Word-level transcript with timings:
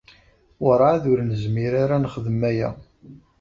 Werɛad 0.61 1.03
ur 1.11 1.19
nezmir 1.23 1.73
ara 1.83 1.93
ad 1.97 2.01
nexdem 2.03 2.41
aya. 2.49 2.69